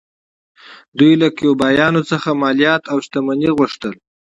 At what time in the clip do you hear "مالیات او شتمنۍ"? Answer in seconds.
2.41-3.49